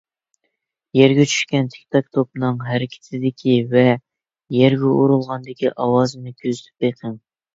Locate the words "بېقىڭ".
6.87-7.15